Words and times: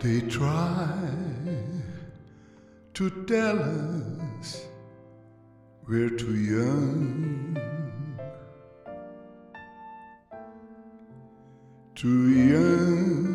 They 0.00 0.20
try 0.22 0.88
to 2.94 3.10
tell 3.26 3.58
us 4.38 4.64
we're 5.88 6.10
too 6.10 6.36
young, 6.36 7.58
too 11.94 12.30
young 12.30 13.27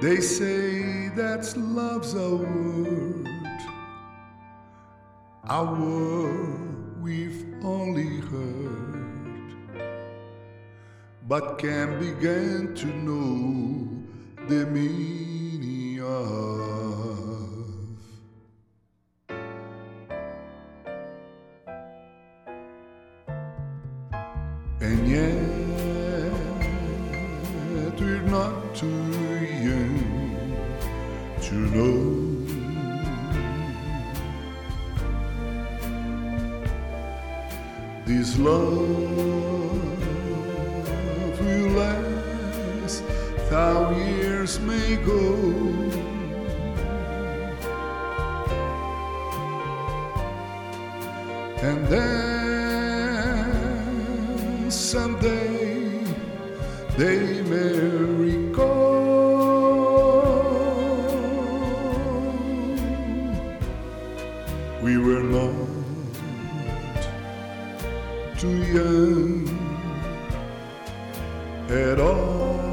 They 0.00 0.20
say 0.20 1.10
that's 1.10 1.56
love's 1.56 2.14
a 2.14 2.36
word 2.36 3.30
a 5.50 5.64
word 5.64 7.02
we've 7.02 7.44
only 7.64 8.20
heard, 8.20 9.56
but 11.26 11.58
can 11.58 11.98
begin 11.98 12.72
to 12.76 12.86
know 12.86 13.88
the 14.48 14.64
meaning 14.66 16.00
of. 16.02 16.38
And 24.80 25.08
yet 25.08 25.60
we're 28.00 28.22
not 28.22 28.74
too 28.76 28.86
young 28.86 29.89
to 31.50 31.56
know. 31.56 31.96
This 38.06 38.38
love 38.38 38.70
will 41.40 41.70
last, 41.80 43.02
thou 43.50 43.90
years 43.96 44.60
may 44.60 44.96
go. 45.04 45.24
And 51.68 51.80
then 51.88 53.40
someday 54.70 56.04
they 56.96 57.42
may 57.42 57.80
recall 58.24 58.99
we 64.82 64.96
were 64.96 65.22
not 65.22 65.54
too 68.38 68.48
young 68.48 69.46
at 71.68 72.00
all. 72.00 72.69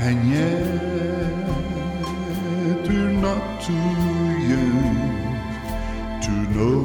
And 0.00 0.30
yet 0.30 0.78
we're 2.88 3.10
not 3.10 3.60
too 3.60 3.72
young 4.52 4.94
to 6.22 6.30
know 6.54 6.82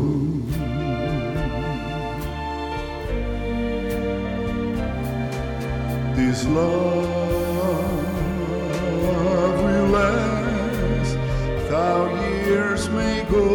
this 6.15 6.45
love 6.47 7.03
will 9.63 9.87
last, 9.89 11.13
thou 11.69 11.99
years 12.47 12.89
may 12.89 13.23
go. 13.29 13.45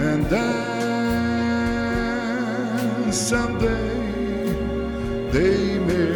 And 0.00 0.26
then 0.26 0.77
someday 3.12 3.88
they 5.32 5.78
may 5.78 6.10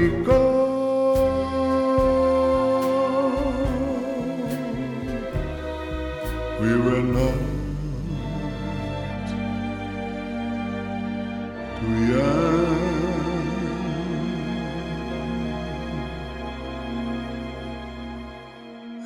recall 0.00 0.66
we 6.60 6.72
were 6.84 7.02
not 7.02 7.38
too 11.80 11.96
young 12.12 12.86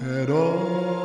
at 0.03 0.31
all. 0.31 1.00